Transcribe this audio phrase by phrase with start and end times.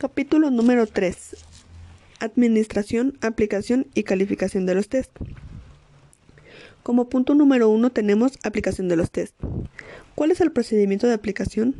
[0.00, 1.36] Capítulo número 3.
[2.20, 5.10] Administración, aplicación y calificación de los test.
[6.82, 9.34] Como punto número 1 tenemos aplicación de los test.
[10.14, 11.74] ¿Cuál es el procedimiento de aplicación?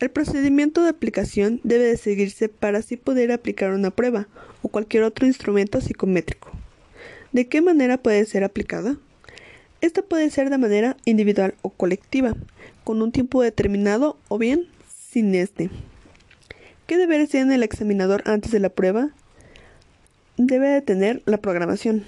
[0.00, 4.26] El procedimiento de aplicación debe de seguirse para así poder aplicar una prueba
[4.62, 6.50] o cualquier otro instrumento psicométrico.
[7.30, 8.96] ¿De qué manera puede ser aplicada?
[9.80, 12.34] Esta puede ser de manera individual o colectiva,
[12.82, 15.70] con un tiempo determinado o bien sin este.
[16.86, 19.08] ¿Qué deberes tiene el examinador antes de la prueba?
[20.36, 22.04] Debe de tener la programación.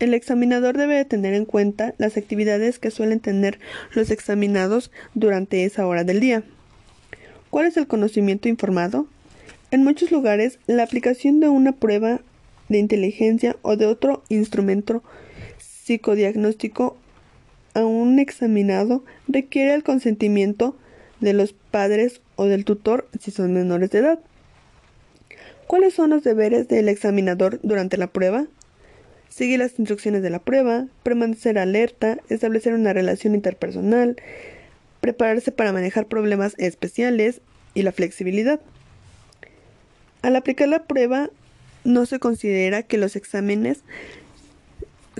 [0.00, 3.60] El examinador debe de tener en cuenta las actividades que suelen tener
[3.94, 6.42] los examinados durante esa hora del día.
[7.50, 9.06] ¿Cuál es el conocimiento informado?
[9.70, 12.20] En muchos lugares, la aplicación de una prueba
[12.68, 15.04] de inteligencia o de otro instrumento
[15.58, 16.96] psicodiagnóstico
[17.74, 20.76] a un examinado requiere el consentimiento
[21.20, 24.18] de los padres o del tutor si son menores de edad.
[25.66, 28.46] ¿Cuáles son los deberes del examinador durante la prueba?
[29.28, 34.16] Seguir las instrucciones de la prueba, permanecer alerta, establecer una relación interpersonal,
[35.00, 37.40] prepararse para manejar problemas especiales
[37.74, 38.60] y la flexibilidad.
[40.22, 41.30] Al aplicar la prueba,
[41.84, 43.80] no se considera que los exámenes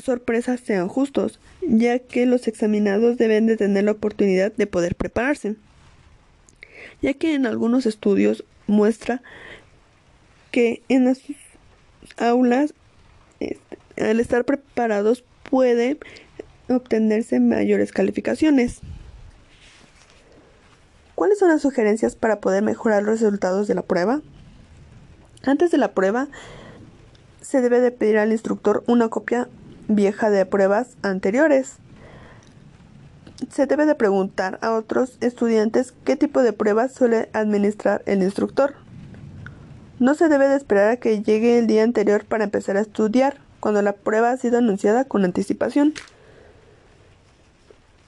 [0.02, 5.56] sorpresas sean justos, ya que los examinados deben de tener la oportunidad de poder prepararse
[7.06, 9.22] ya que en algunos estudios muestra
[10.50, 11.20] que en las
[12.16, 12.74] aulas
[13.38, 13.78] este,
[14.10, 16.00] al estar preparados puede
[16.68, 18.80] obtenerse mayores calificaciones.
[21.14, 24.20] ¿Cuáles son las sugerencias para poder mejorar los resultados de la prueba?
[25.44, 26.26] Antes de la prueba,
[27.40, 29.48] se debe de pedir al instructor una copia
[29.86, 31.76] vieja de pruebas anteriores
[33.50, 38.74] se debe de preguntar a otros estudiantes qué tipo de pruebas suele administrar el instructor.
[39.98, 43.38] No se debe de esperar a que llegue el día anterior para empezar a estudiar,
[43.60, 45.94] cuando la prueba ha sido anunciada con anticipación.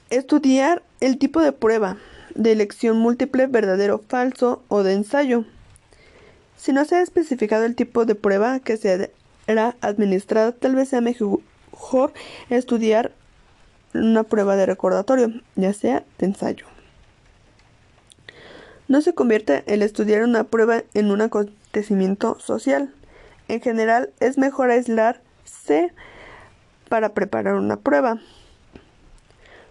[0.09, 1.97] Estudiar el tipo de prueba,
[2.35, 5.45] de elección múltiple, verdadero, falso o de ensayo.
[6.57, 11.01] Si no se ha especificado el tipo de prueba que será administrada, tal vez sea
[11.01, 12.13] mejor
[12.49, 13.13] estudiar
[13.93, 16.65] una prueba de recordatorio, ya sea de ensayo.
[18.87, 22.93] No se convierte el estudiar una prueba en un acontecimiento social.
[23.47, 25.93] En general, es mejor aislarse
[26.89, 28.19] para preparar una prueba.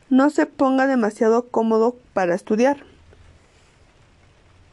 [0.08, 2.84] No se ponga demasiado cómodo para estudiar.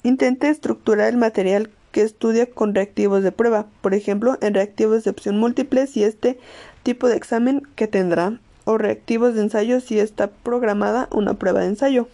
[0.03, 5.09] Intente estructurar el material que estudia con reactivos de prueba, por ejemplo, en reactivos de
[5.09, 6.37] opción múltiple y este
[6.83, 11.67] tipo de examen que tendrá o reactivos de ensayo si está programada una prueba de
[11.67, 12.09] ensayo.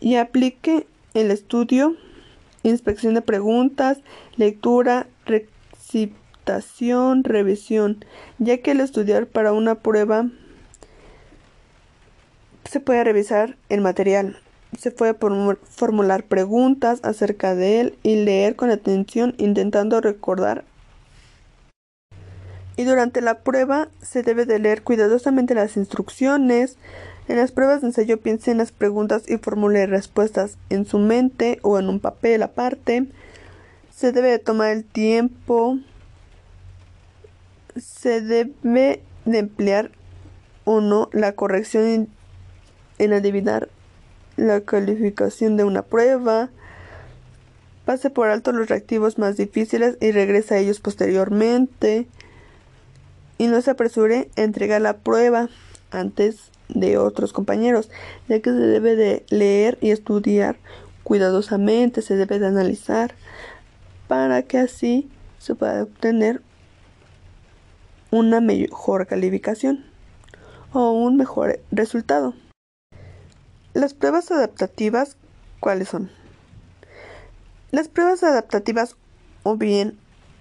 [0.00, 1.96] Y aplique el estudio,
[2.62, 3.98] inspección de preguntas,
[4.36, 8.04] lectura, recitación, revisión,
[8.38, 10.26] ya que el estudiar para una prueba
[12.64, 14.38] se puede revisar el material,
[14.78, 20.64] se puede formular preguntas acerca de él y leer con atención intentando recordar
[22.76, 26.76] y durante la prueba se debe de leer cuidadosamente las instrucciones.
[27.28, 31.58] En las pruebas de ensayo piense en las preguntas y formule respuestas en su mente
[31.62, 33.06] o en un papel aparte.
[33.94, 35.78] Se debe de tomar el tiempo.
[37.76, 39.90] Se debe de emplear
[40.64, 42.08] o no la corrección
[42.98, 43.68] en adivinar
[44.36, 46.50] la calificación de una prueba.
[47.84, 52.06] Pase por alto los reactivos más difíciles y regrese a ellos posteriormente
[53.40, 55.48] y no se apresure a entregar la prueba
[55.90, 57.88] antes de otros compañeros,
[58.28, 60.58] ya que se debe de leer y estudiar
[61.04, 63.14] cuidadosamente, se debe de analizar
[64.08, 66.42] para que así se pueda obtener
[68.10, 69.86] una mejor calificación
[70.74, 72.34] o un mejor resultado.
[73.72, 75.16] Las pruebas adaptativas,
[75.60, 76.10] ¿cuáles son?
[77.70, 78.96] Las pruebas adaptativas
[79.44, 79.98] o bien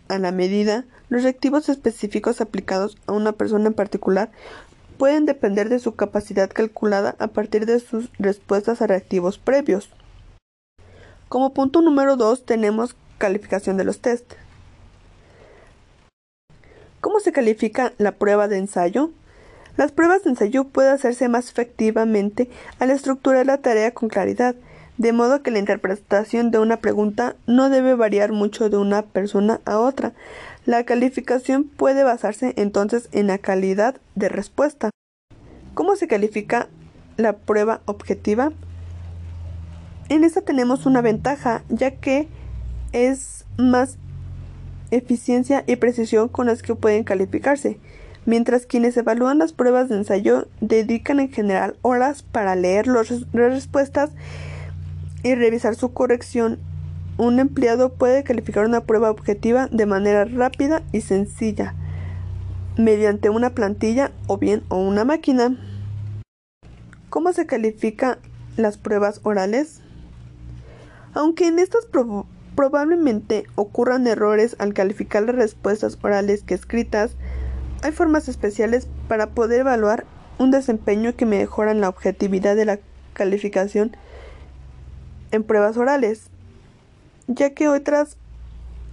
[0.10, 4.32] a la medida los reactivos específicos aplicados a una persona en particular
[4.98, 9.90] pueden depender de su capacidad calculada a partir de sus respuestas a reactivos previos.
[11.30, 14.34] Como punto número 2 tenemos calificación de los test.
[17.02, 19.12] ¿Cómo se califica la prueba de ensayo?
[19.78, 24.56] Las pruebas de ensayo pueden hacerse más efectivamente al estructurar la tarea con claridad,
[25.00, 29.62] de modo que la interpretación de una pregunta no debe variar mucho de una persona
[29.64, 30.12] a otra,
[30.66, 34.90] la calificación puede basarse entonces en la calidad de respuesta.
[35.74, 36.68] ¿Cómo se califica
[37.16, 38.52] la prueba objetiva?
[40.10, 42.28] En esta tenemos una ventaja, ya que
[42.92, 43.98] es más
[44.92, 47.80] eficiencia y precisión con las que pueden calificarse,
[48.26, 54.10] mientras quienes evalúan las pruebas de ensayo dedican en general horas para leer las respuestas
[55.24, 56.60] y revisar su corrección.
[57.18, 61.76] Un empleado puede calificar una prueba objetiva de manera rápida y sencilla,
[62.78, 65.58] mediante una plantilla o bien o una máquina.
[67.10, 68.20] ¿Cómo se califican
[68.56, 69.82] las pruebas orales?
[71.14, 71.88] Aunque en estas
[72.56, 77.16] probablemente ocurran errores al calificar las respuestas orales que escritas,
[77.82, 80.06] hay formas especiales para poder evaluar
[80.38, 82.80] un desempeño que mejoran la objetividad de la
[83.14, 83.96] calificación
[85.32, 86.24] en pruebas orales,
[87.28, 88.18] ya que otras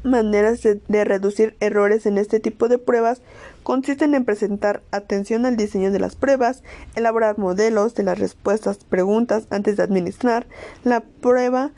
[0.06, 3.21] maneras de, reducir errores en este tipo de pruebas
[3.62, 6.62] consisten en presentar atención al diseño de las pruebas,
[6.94, 10.47] elaborar modelos de las respuestas, preguntas antes de administrar
[10.85, 11.73] la prueba,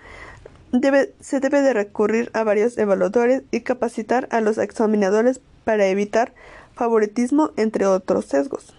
[1.20, 6.34] se debe de recurrir a varios evaluadores y capacitar a los examinadores para evitar
[6.74, 8.74] favoritismo, entre otros sesgos.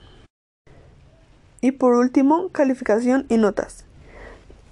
[1.61, 3.85] Y por último, calificación y notas.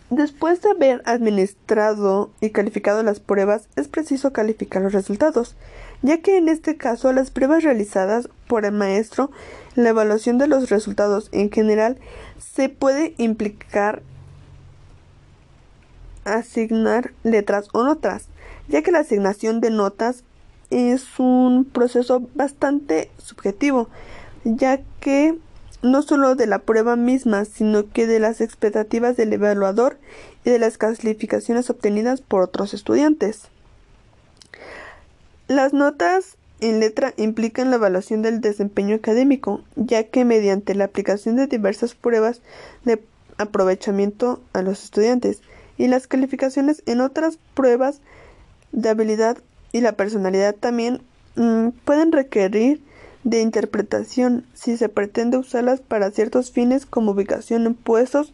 [0.09, 5.56] Después de haber administrado y calificado las pruebas, es preciso calificar los resultados,
[6.01, 9.31] ya que en este caso las pruebas realizadas por el maestro,
[9.75, 11.98] la evaluación de los resultados en general,
[12.38, 14.01] se puede implicar
[16.24, 18.27] asignar letras o notas,
[18.69, 20.24] ya que la asignación de notas
[20.69, 23.89] es un proceso bastante subjetivo,
[24.45, 25.38] ya que
[25.81, 29.97] no solo de la prueba misma, sino que de las expectativas del evaluador
[30.44, 33.44] y de las calificaciones obtenidas por otros estudiantes.
[35.47, 41.35] Las notas en letra implican la evaluación del desempeño académico, ya que mediante la aplicación
[41.35, 42.41] de diversas pruebas
[42.83, 43.01] de
[43.38, 45.41] aprovechamiento a los estudiantes
[45.77, 48.01] y las calificaciones en otras pruebas
[48.71, 49.38] de habilidad
[49.71, 51.01] y la personalidad también
[51.35, 52.81] mm, pueden requerir
[53.27, 58.33] de interpretación si se pretende usarlas para ciertos fines como ubicación en puestos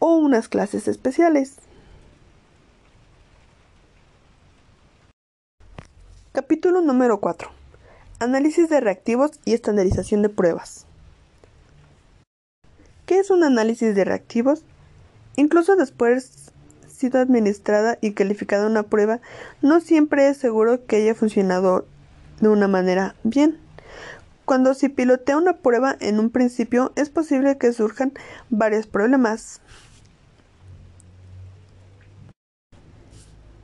[0.00, 1.58] o unas clases especiales.
[6.32, 7.48] Capítulo número 4.
[8.18, 10.86] Análisis de reactivos y estandarización de pruebas.
[13.06, 14.64] ¿Qué es un análisis de reactivos?
[15.36, 16.50] Incluso después
[16.88, 19.20] sido administrada y calificada una prueba,
[19.62, 21.86] no siempre es seguro que haya funcionado
[22.40, 23.63] de una manera bien.
[24.44, 28.12] Cuando se pilotea una prueba en un principio es posible que surjan
[28.50, 29.60] varios problemas.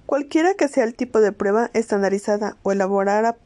[0.07, 3.37] Cualquiera que sea el tipo de prueba estandarizada o elaborada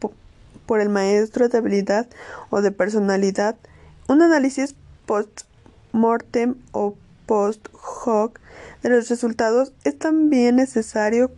[0.67, 2.07] por el maestro de habilidad
[2.51, 3.57] o de personalidad,
[4.09, 6.95] un análisis post-mortem o
[7.27, 8.41] post-hoc
[8.83, 11.31] de los resultados es también necesario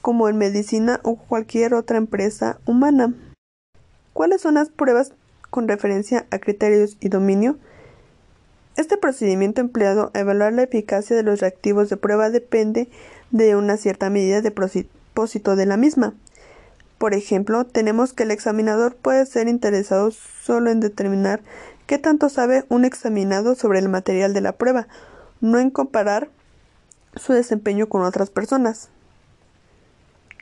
[0.00, 3.14] como en medicina o cualquier otra empresa humana.
[4.18, 5.12] ¿Cuáles son las pruebas
[5.48, 7.56] con referencia a criterios y dominio?
[8.76, 12.90] Este procedimiento empleado a evaluar la eficacia de los reactivos de prueba depende
[13.30, 16.14] de una cierta medida de propósito de la misma.
[16.98, 21.40] Por ejemplo, tenemos que el examinador puede ser interesado solo en determinar
[21.86, 24.88] qué tanto sabe un examinado sobre el material de la prueba,
[25.40, 26.28] no en comparar
[27.14, 28.88] su desempeño con otras personas.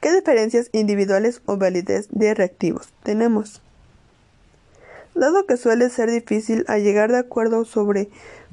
[0.00, 3.60] ¿Qué diferencias individuales o validez de reactivos tenemos?
[5.16, 8.10] Dado que suele ser difícil a llegar de acuerdo sobre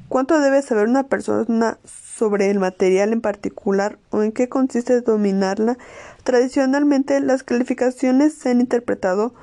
[0.07, 5.77] cuánto debe saber una persona sobre el material en particular o en qué consiste dominarla,
[6.23, 9.33] tradicionalmente las calificaciones se han interpretado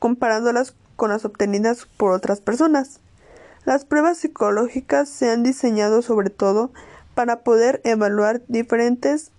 [0.00, 2.98] comparándolas con las obtenidas por otras personas.
[3.64, 6.72] Las pruebas psicológicas se han diseñado sobre todo
[7.14, 9.30] para poder evaluar diferentes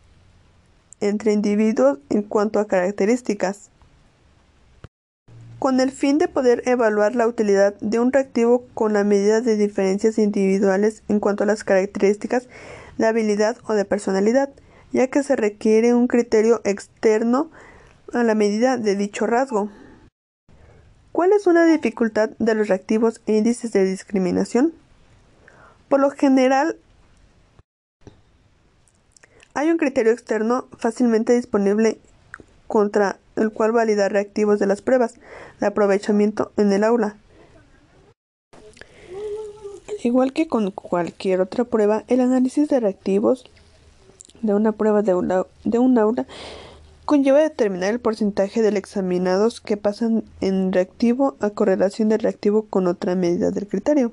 [1.02, 3.70] entre individuos en cuanto a características
[5.66, 9.58] con el fin de poder evaluar la utilidad de un reactivo con la medida de
[9.58, 12.48] diferencias individuales en cuanto a las características
[13.00, 14.52] de habilidad o de personalidad,
[14.92, 17.50] ya que se requiere un criterio externo
[18.14, 19.72] a la medida de dicho rasgo.
[21.12, 24.72] ¿Cuál es una dificultad de los reactivos e índices de discriminación?
[25.90, 26.78] Por lo general,
[29.56, 31.98] hay un criterio externo fácilmente disponible
[32.68, 35.16] contra el cual valida reactivos de las pruebas
[35.60, 37.18] de aprovechamiento en el aula.
[39.88, 43.46] Al igual que con cualquier otra prueba, el análisis de reactivos
[44.42, 46.28] de una prueba de, un aula
[47.06, 52.88] conlleva determinar el porcentaje de examinados que pasan en reactivo a correlación de reactivo con
[52.88, 54.12] otra medida del criterio.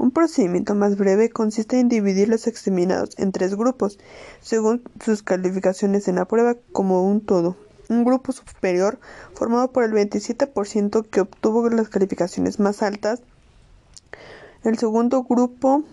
[0.00, 3.98] Un procedimiento más breve consiste en dividir los examinados en tres grupos,
[4.40, 7.54] según sus calificaciones en la prueba, como un todo.
[7.90, 8.98] Un grupo superior,
[9.34, 13.20] formado por el 27% que obtuvo las calificaciones más altas.
[14.64, 15.84] El segundo grupo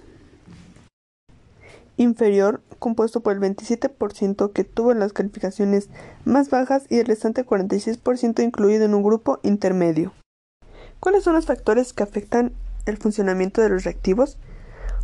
[1.97, 5.89] inferior, compuesto por el 27% que tuvo las calificaciones
[6.23, 10.13] más bajas y el restante 46% incluido en un grupo intermedio.
[11.01, 12.53] ¿Cuáles son los factores que afectan
[12.87, 14.37] el funcionamiento de los reactivos?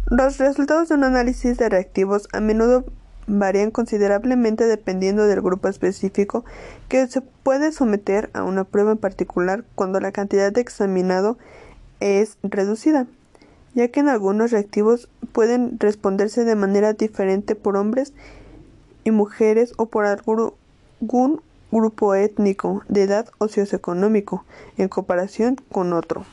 [0.06, 2.86] Los resultados de un análisis de reactivos a menudo
[3.28, 6.44] varían considerablemente dependiendo del grupo específico
[6.90, 11.38] que se puede someter a una prueba en particular cuando la cantidad de examinado
[12.00, 13.08] es reducida,
[13.76, 18.14] ya que en algunos reactivos pueden responderse de manera diferente por hombres
[19.06, 24.46] y mujeres o por algún grupo étnico, de edad o socioeconómico,
[24.78, 26.26] en comparación con otro.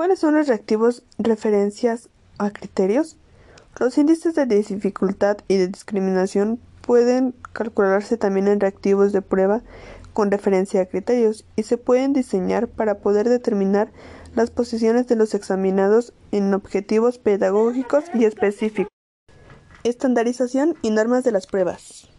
[0.00, 3.18] ¿Cuáles son los reactivos referencias a criterios?
[3.78, 9.60] Los índices de dificultad y de discriminación pueden calcularse también en reactivos de prueba
[10.14, 13.92] con referencia a criterios y se pueden diseñar para poder determinar
[14.34, 18.88] las posiciones de los examinados en objetivos pedagógicos y específicos.
[19.84, 22.09] Estandarización y normas de las pruebas.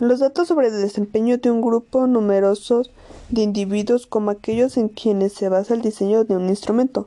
[0.00, 2.82] Los datos sobre el desempeño de un grupo numeroso
[3.28, 7.06] de individuos como aquellos en quienes se basa el diseño de un instrumento.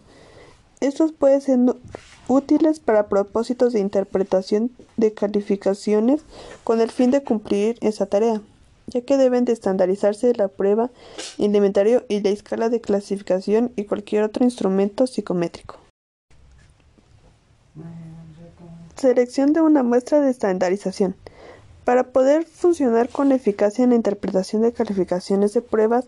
[0.80, 1.60] Estos pueden ser
[2.30, 6.22] útiles para propósitos de interpretación de calificaciones
[6.64, 8.42] con el fin de cumplir esa tarea,
[8.88, 10.90] ya que deben de estandarizarse la prueba,
[11.38, 15.76] el inventario y la escala de clasificación y cualquier otro instrumento psicométrico.
[18.96, 21.16] Selección de una muestra de estandarización.
[21.88, 26.06] Para poder funcionar con eficacia en la interpretación de calificaciones de pruebas,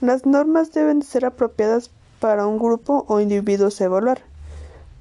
[0.00, 4.22] las normas deben ser apropiadas para un grupo o individuos a evaluar.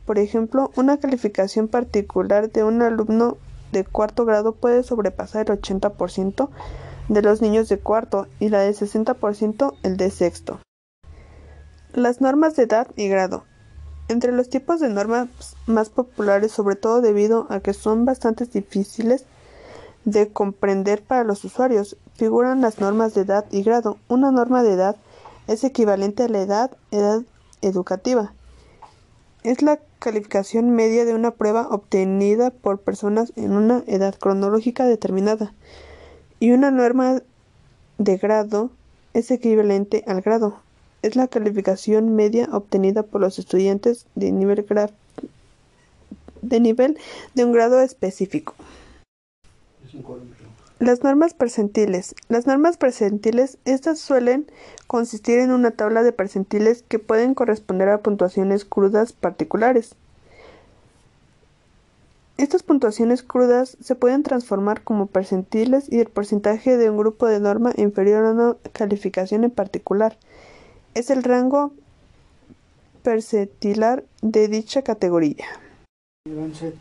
[0.06, 3.38] Por ejemplo, una calificación particular de un alumno
[3.72, 6.50] de cuarto grado puede sobrepasar el 80%
[7.08, 10.60] de los niños de cuarto y la de 60% el de sexto.
[11.92, 13.46] Las normas de edad y grado.
[14.10, 15.28] Entre los tipos de normas
[15.66, 19.26] más populares, sobre todo debido a que son bastante difíciles
[20.06, 23.98] de comprender para los usuarios, figuran las normas de edad y grado.
[24.08, 24.96] Una norma de edad
[25.48, 27.24] es equivalente a la edad,
[27.62, 28.34] educativa.
[29.44, 35.54] Es la calificación media de una prueba obtenida por personas en una edad cronológica determinada.
[36.40, 37.22] Y una norma
[37.98, 38.70] de grado
[39.14, 40.60] es equivalente al grado.
[41.02, 44.66] Es la calificación media obtenida por los estudiantes de nivel,
[46.42, 46.98] de, nivel
[47.34, 48.56] de un grado específico.
[50.80, 52.16] Las normas percentiles.
[52.30, 54.48] Las normas percentiles, estas suelen
[54.88, 59.96] consistir en una tabla de percentiles que pueden corresponder a puntuaciones crudas particulares.
[62.38, 67.42] Estas puntuaciones crudas se pueden transformar como percentiles y el porcentaje de un grupo de
[67.42, 70.18] norma inferior a una calificación en particular
[70.94, 71.74] es el rango
[73.04, 75.46] percentilar de dicha categoría.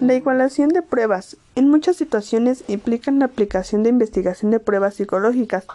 [0.01, 1.37] La igualación de pruebas.
[1.55, 5.67] En muchas situaciones implican la aplicación de investigación de pruebas psicológicas.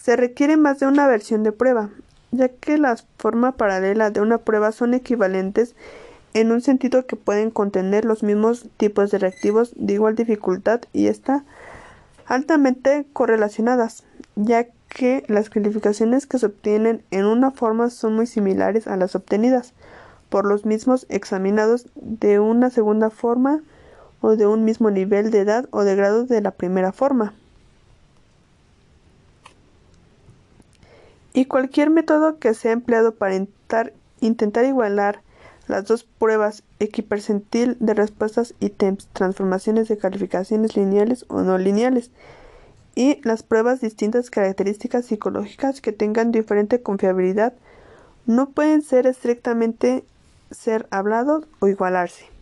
[0.00, 1.90] Se requiere más de una versión de prueba,
[2.30, 5.74] ya que las formas paralelas de una prueba son equivalentes
[6.34, 11.06] en un sentido que pueden contener los mismos tipos de reactivos de igual dificultad y
[11.06, 11.44] están
[12.26, 14.04] altamente correlacionadas,
[14.34, 19.14] ya que las calificaciones que se obtienen en una forma son muy similares a las
[19.14, 19.72] obtenidas
[20.28, 23.62] por los mismos examinados de una segunda forma
[24.20, 27.34] o de un mismo nivel de edad o de grado de la primera forma.
[31.32, 35.20] Y cualquier método que sea empleado para intentar, igualar
[35.68, 42.10] las dos pruebas equipercentil de respuestas y transformaciones de calificaciones lineales o no lineales,
[42.94, 47.52] y las pruebas distintas características psicológicas que tengan diferente confiabilidad
[48.24, 50.04] no pueden ser estrictamente
[50.50, 52.35] ser hablados o igualarse.